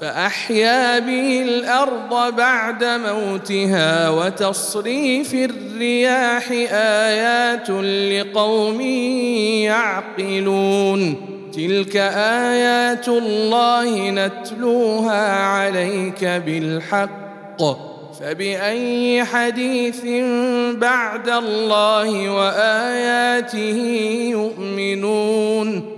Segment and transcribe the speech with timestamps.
[0.00, 8.80] فأحيا به الأرض بعد موتها وتصريف الرياح آيات لقوم
[9.70, 11.16] يعقلون.
[11.54, 11.96] تلك
[12.46, 17.62] آيات الله نتلوها عليك بالحق.
[18.20, 20.04] فبأي حديث
[20.74, 23.78] بعد الله وآياته
[24.30, 25.97] يؤمنون.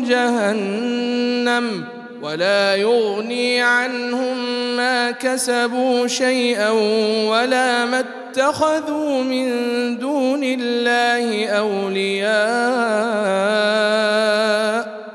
[0.05, 1.84] جهنم.
[2.22, 4.36] ولا يغني عنهم
[4.77, 6.70] ما كسبوا شيئا
[7.28, 9.48] ولا ما اتخذوا من
[9.98, 12.28] دون الله أولياء.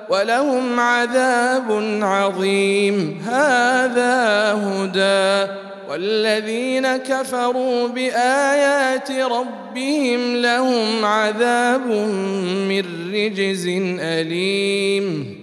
[0.10, 3.22] ولهم عذاب عظيم.
[3.26, 5.54] هذا هدى.
[5.90, 11.88] والذين كفروا بآيات ربهم لهم عذاب
[12.70, 12.84] من
[13.14, 13.68] رجز
[14.00, 15.43] أليم.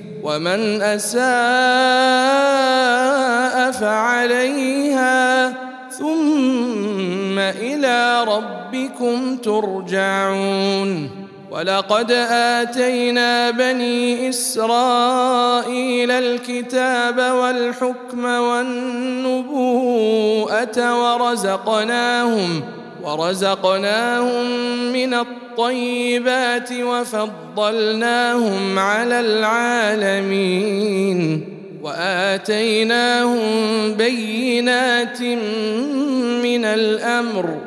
[0.23, 1.21] ومن أساء
[3.71, 5.49] فعليها
[5.89, 11.21] ثم إلى ربكم ترجعون.
[11.51, 19.57] ولقد آتينا بني إسرائيل الكتاب والحكم والنبوءة
[21.03, 22.63] ورزقناهم
[23.03, 24.45] ورزقناهم
[24.93, 25.13] من
[25.51, 29.19] الطيبات وفضلناهم على
[29.99, 31.45] العالمين
[31.83, 33.39] وآتيناهم
[33.93, 35.21] بينات
[36.41, 37.57] من الأمر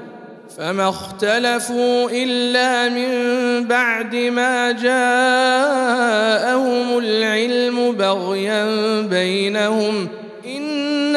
[0.58, 3.08] فما اختلفوا إلا من
[3.68, 4.98] بعد ما جاءهم
[6.98, 8.66] العلم بغيا
[9.00, 10.08] بينهم
[10.46, 11.16] إن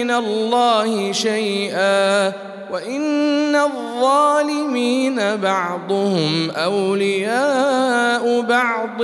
[0.00, 2.32] من الله شيئا
[2.72, 9.00] وإن الظالمين بعضهم أولياء بعض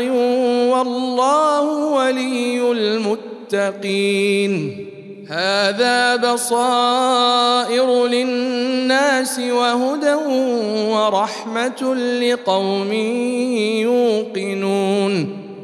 [0.72, 4.52] والله ولي المتقين.
[5.28, 10.14] هذا بصائر للناس وهدى
[10.90, 12.92] ورحمة لقوم
[13.82, 15.35] يوقنون.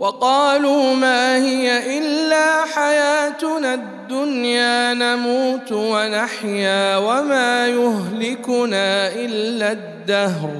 [0.00, 10.50] وقالوا ما هي إلا حياتنا الدنيا نموت ونحيا وما يهلكنا إلا الدهر.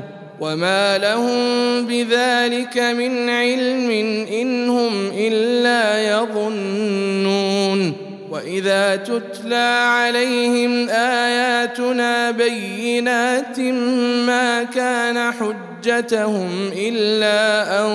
[0.40, 3.90] وما لهم بذلك من علم
[4.32, 7.92] إن هم إلا يظنون.
[8.30, 13.60] وإذا تتلى عليهم آياتنا بينات
[14.26, 15.32] ما كان
[15.78, 17.88] حجتهم إلا أن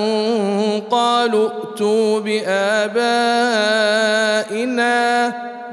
[0.91, 3.03] قالوا ائتوا بآبائنا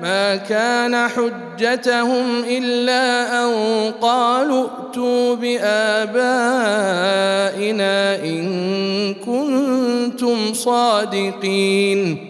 [0.03, 3.51] ما كان حجتهم إلا أن
[4.01, 6.35] قالوا ائتوا بآبائنا
[8.25, 12.30] إن كنتم صادقين.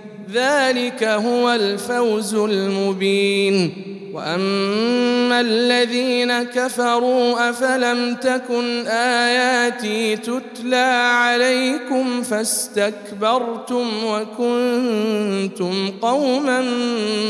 [0.33, 3.71] ذلك هو الفوز المبين.
[4.13, 16.61] وأما الذين كفروا أفلم تكن آياتي تتلى عليكم فاستكبرتم وكنتم قوما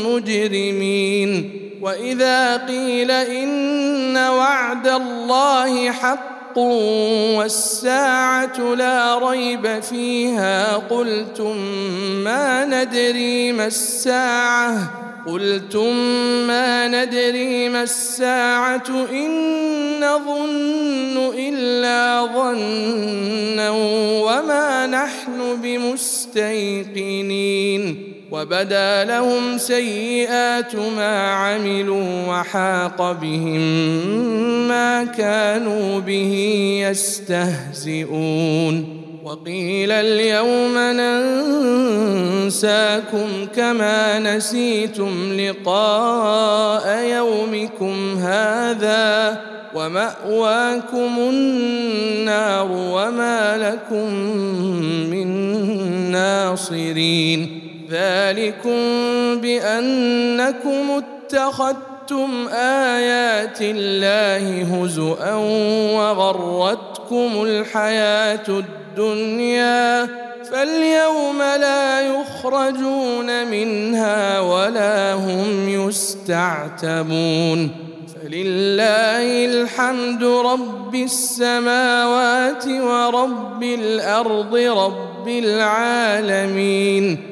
[0.06, 1.50] مجرمين.
[1.82, 6.41] وإذا قيل إن وعد الله حق
[7.36, 10.76] والساعة لا ريب فيها.
[10.76, 11.56] قلتم
[12.24, 14.78] ما ندري ما الساعة.
[15.26, 15.96] قلتم
[16.46, 19.06] ما ندري ما الساعة.
[19.12, 23.70] إن نظن إلا ظنا
[24.26, 27.32] وما نحن بمستيقنين
[28.30, 33.60] وبدا لهم سيئات ما عملوا وحاق بهم
[34.68, 36.34] ما كانوا به
[36.90, 40.78] يستهزئون وقيل اليوم
[42.46, 49.40] ننساكم كما نسيتم لقاء يومكم هذا
[49.74, 54.14] ومأواكم النار وما لكم
[55.10, 55.26] من
[56.10, 57.60] ناصرين.
[57.90, 58.80] ذلكم
[59.40, 61.91] بأنكم اتخذتم
[62.52, 65.34] ايات الله هزءا
[65.94, 70.08] وغرتكم الحياة الدنيا
[70.50, 77.70] فاليوم لا يخرجون منها ولا هم يستعتبون
[78.24, 87.31] ولله الحمد رب السماوات ورب الأرض رب العالمين